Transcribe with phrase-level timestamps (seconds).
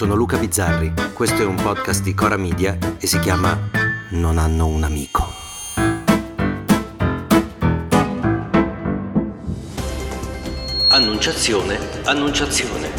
[0.00, 3.68] Sono Luca Bizzarri, questo è un podcast di Cora Media e si chiama
[4.12, 5.28] Non hanno un amico.
[10.88, 12.90] Annunciazione, annunciazione.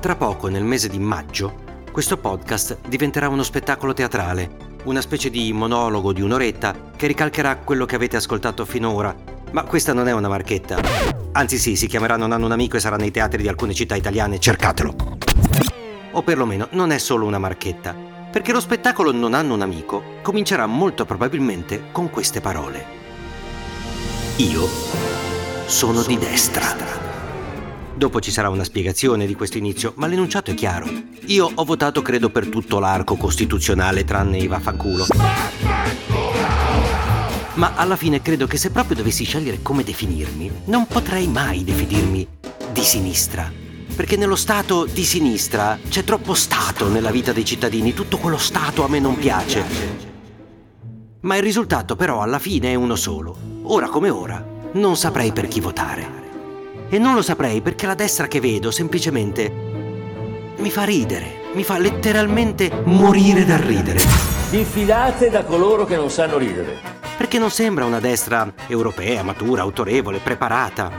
[0.00, 5.52] Tra poco, nel mese di maggio, questo podcast diventerà uno spettacolo teatrale una specie di
[5.52, 9.14] monologo di un'oretta che ricalcherà quello che avete ascoltato finora.
[9.52, 10.80] Ma questa non è una marchetta.
[11.32, 13.96] Anzi sì, si chiamerà Non hanno un amico e sarà nei teatri di alcune città
[13.96, 14.94] italiane, cercatelo.
[16.12, 17.94] O perlomeno non è solo una marchetta,
[18.30, 22.98] perché lo spettacolo Non hanno un amico comincerà molto probabilmente con queste parole.
[24.36, 24.68] Io
[25.66, 26.76] sono di destra.
[27.94, 30.88] Dopo ci sarà una spiegazione di questo inizio, ma l'enunciato è chiaro.
[31.26, 35.06] Io ho votato credo per tutto l'arco costituzionale tranne i vaffanculo.
[37.60, 42.26] Ma alla fine credo che se proprio dovessi scegliere come definirmi, non potrei mai definirmi
[42.72, 43.52] di sinistra.
[43.94, 48.82] Perché nello Stato di sinistra c'è troppo Stato nella vita dei cittadini, tutto quello Stato
[48.82, 49.62] a me non piace.
[51.20, 53.36] Ma il risultato però alla fine è uno solo.
[53.64, 56.08] Ora come ora, non saprei per chi votare.
[56.88, 59.52] E non lo saprei perché la destra che vedo semplicemente
[60.56, 64.00] mi fa ridere, mi fa letteralmente morire dal ridere.
[64.48, 66.99] Diffidate da coloro che non sanno ridere.
[67.30, 70.90] Perché non sembra una destra europea, matura, autorevole, preparata,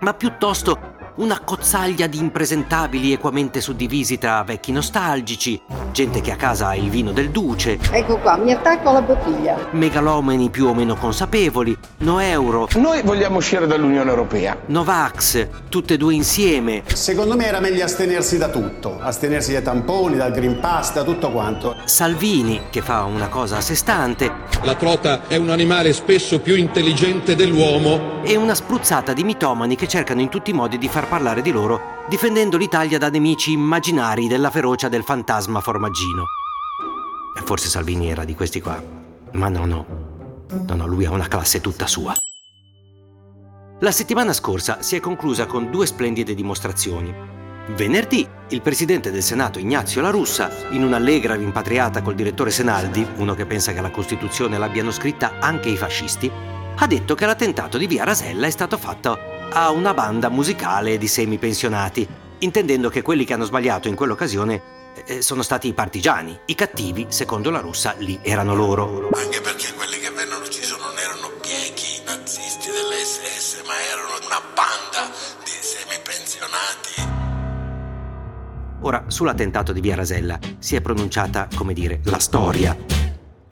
[0.00, 5.60] ma piuttosto una cozzaglia di impresentabili equamente suddivisi tra vecchi nostalgici,
[5.92, 7.78] gente che a casa ha il vino del duce.
[7.90, 9.56] Ecco qua, mi attacco alla bottiglia.
[9.70, 12.68] Megalomani più o meno consapevoli, no euro.
[12.74, 14.58] Noi vogliamo uscire dall'Unione Europea.
[14.66, 16.82] Novax, tutte e due insieme.
[16.86, 21.30] Secondo me era meglio astenersi da tutto, astenersi dai tamponi, dal Green Pass, da tutto
[21.30, 21.76] quanto.
[21.84, 24.30] Salvini, che fa una cosa a sé stante.
[24.62, 28.22] La trota è un animale spesso più intelligente dell'uomo.
[28.22, 31.52] E una spruzzata di mitomani che cercano in tutti i modi di far parlare di
[31.52, 36.24] loro, difendendo l'Italia da nemici immaginari della ferocia del fantasma formaggino.
[37.36, 38.82] E forse Salvini era di questi qua.
[39.32, 39.86] Ma no, no.
[40.66, 42.14] No, no, lui ha una classe tutta sua.
[43.80, 47.14] La settimana scorsa si è conclusa con due splendide dimostrazioni.
[47.74, 53.34] Venerdì, il presidente del Senato Ignazio La Russa, in un'allegra rimpatriata col direttore Senaldi, uno
[53.34, 56.30] che pensa che la Costituzione l'abbiano scritta anche i fascisti,
[56.78, 61.08] ha detto che l'attentato di via Rasella è stato fatto a una banda musicale di
[61.08, 62.06] semipensionati,
[62.38, 64.62] intendendo che quelli che hanno sbagliato in quell'occasione
[65.06, 66.38] eh, sono stati i partigiani.
[66.46, 69.08] I cattivi, secondo la russa, lì erano loro.
[69.12, 75.14] Anche perché quelli che vennero uccisi non erano biechi nazisti dell'SS, ma erano una banda
[75.44, 77.14] di semipensionati.
[78.80, 82.95] Ora, sull'attentato di via Rasella si è pronunciata, come dire, la storia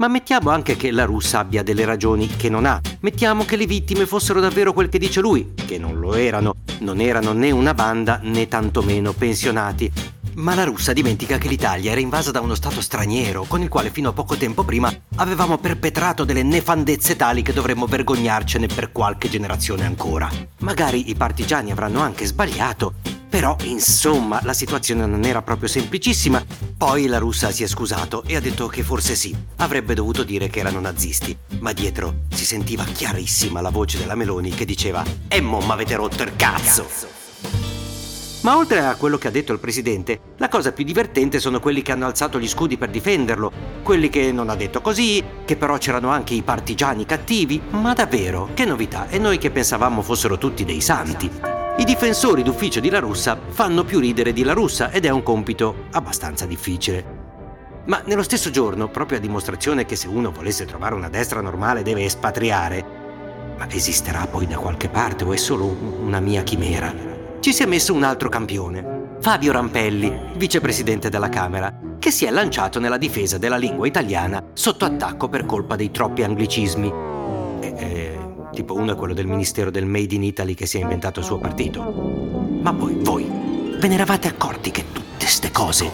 [0.00, 2.80] ma mettiamo anche che la russa abbia delle ragioni che non ha.
[3.00, 6.54] Mettiamo che le vittime fossero davvero quel che dice lui, che non lo erano.
[6.78, 9.92] Non erano né una banda né tantomeno pensionati.
[10.36, 13.90] Ma la russa dimentica che l'Italia era invasa da uno Stato straniero, con il quale
[13.90, 19.28] fino a poco tempo prima avevamo perpetrato delle nefandezze tali che dovremmo vergognarcene per qualche
[19.28, 20.30] generazione ancora.
[20.60, 22.94] Magari i partigiani avranno anche sbagliato,
[23.30, 26.44] però, insomma, la situazione non era proprio semplicissima.
[26.76, 30.48] Poi la russa si è scusato e ha detto che forse sì, avrebbe dovuto dire
[30.48, 31.36] che erano nazisti.
[31.60, 36.24] Ma dietro si sentiva chiarissima la voce della Meloni che diceva E mo m'avete rotto
[36.24, 37.18] il cazzo!
[38.42, 41.82] Ma oltre a quello che ha detto il presidente, la cosa più divertente sono quelli
[41.82, 43.52] che hanno alzato gli scudi per difenderlo,
[43.82, 48.48] quelli che non ha detto così, che però c'erano anche i partigiani cattivi, ma davvero,
[48.54, 51.49] che novità, e noi che pensavamo fossero tutti dei santi.
[51.78, 55.22] I difensori d'ufficio di La Russa fanno più ridere di La Russa ed è un
[55.22, 57.28] compito abbastanza difficile.
[57.86, 61.82] Ma nello stesso giorno, proprio a dimostrazione che se uno volesse trovare una destra normale
[61.82, 62.84] deve espatriare,
[63.56, 66.92] ma esisterà poi da qualche parte o è solo una mia chimera?
[67.40, 72.30] Ci si è messo un altro campione, Fabio Rampelli, vicepresidente della Camera, che si è
[72.30, 76.92] lanciato nella difesa della lingua italiana sotto attacco per colpa dei troppi anglicismi.
[77.60, 78.18] E, e,
[78.52, 81.26] tipo uno è quello del Ministero del Made in Italy che si è inventato il
[81.26, 81.82] suo partito.
[82.60, 83.26] Ma poi voi
[83.78, 85.90] ve ne eravate accorti che tutte ste cose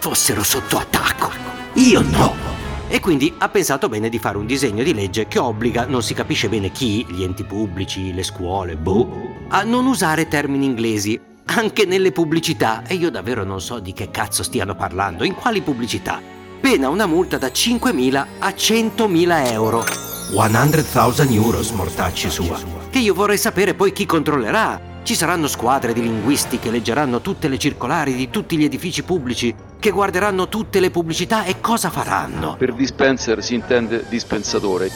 [0.00, 1.30] fossero sotto attacco?
[1.74, 2.50] Io no!
[2.88, 6.12] E quindi ha pensato bene di fare un disegno di legge che obbliga non si
[6.12, 11.84] capisce bene chi, gli enti pubblici, le scuole, boh, a non usare termini inglesi anche
[11.84, 12.82] nelle pubblicità.
[12.86, 16.20] E io davvero non so di che cazzo stiano parlando, in quali pubblicità.
[16.60, 20.09] Pena una multa da 5.000 a 100.000 euro.
[20.30, 22.58] 100.000 euro, mortacci sua.
[22.88, 24.88] Che io vorrei sapere poi chi controllerà.
[25.02, 29.54] Ci saranno squadre di linguisti che leggeranno tutte le circolari di tutti gli edifici pubblici,
[29.78, 32.54] che guarderanno tutte le pubblicità e cosa faranno?
[32.56, 34.90] Per dispenser si intende dispensatore.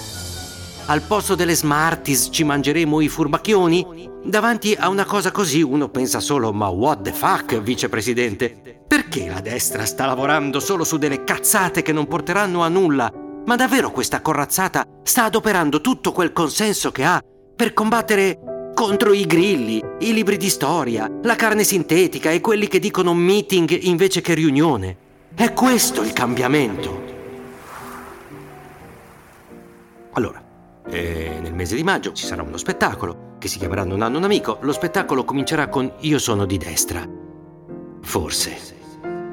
[0.86, 4.10] Al posto delle Smarties ci mangeremo i furbacchioni?
[4.22, 8.82] Davanti a una cosa così uno pensa solo ma what the fuck, vicepresidente?
[8.86, 13.10] Perché la destra sta lavorando solo su delle cazzate che non porteranno a nulla?
[13.46, 17.22] Ma davvero questa corazzata sta adoperando tutto quel consenso che ha
[17.54, 22.78] per combattere contro i grilli, i libri di storia, la carne sintetica e quelli che
[22.78, 24.96] dicono meeting invece che riunione.
[25.34, 27.02] È questo il cambiamento.
[30.12, 30.42] Allora,
[30.88, 34.24] eh, nel mese di maggio ci sarà uno spettacolo che si chiamerà Non hanno un
[34.24, 34.58] amico.
[34.62, 37.06] Lo spettacolo comincerà con Io sono di destra.
[38.00, 38.72] Forse.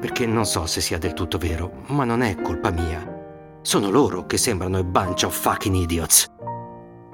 [0.00, 3.11] Perché non so se sia del tutto vero, ma non è colpa mia.
[3.64, 6.26] Sono loro che sembrano a bunch of fucking idiots.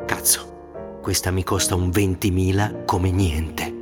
[0.06, 0.98] Cazzo.
[1.02, 3.74] Questa mi costa un 20.000 come niente.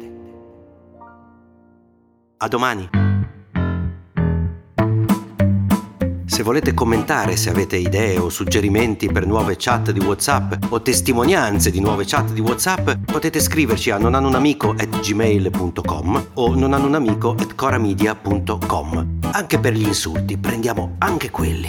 [2.39, 2.89] A domani.
[6.25, 11.71] Se volete commentare, se avete idee o suggerimenti per nuove chat di WhatsApp o testimonianze
[11.71, 19.19] di nuove chat di WhatsApp, potete scriverci a nonhanunamico@gmail.com o nonhanunamico@coramedia.com.
[19.31, 21.69] Anche per gli insulti, prendiamo anche quelli.